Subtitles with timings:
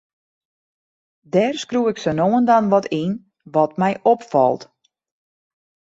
[1.31, 3.13] Dêr skriuw ik sa no en dan wat yn,
[3.53, 4.61] wat my opfalt.